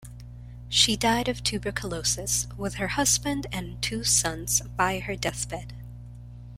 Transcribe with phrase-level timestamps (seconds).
[0.67, 5.73] She died of tuberculosis, with her husband and two sons by her deathbed.